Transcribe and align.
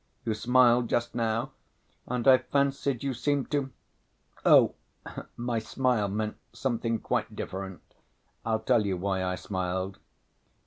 You 0.25 0.33
smiled 0.33 0.89
just 0.89 1.13
now, 1.13 1.51
and 2.07 2.27
I 2.27 2.39
fancied 2.39 3.03
you 3.03 3.13
seemed 3.13 3.51
to—" 3.51 3.69
"Oh, 4.43 4.73
my 5.37 5.59
smile 5.59 6.07
meant 6.07 6.37
something 6.53 6.97
quite 6.99 7.35
different. 7.35 7.83
I'll 8.43 8.61
tell 8.61 8.83
you 8.83 8.97
why 8.97 9.23
I 9.23 9.35
smiled. 9.35 9.99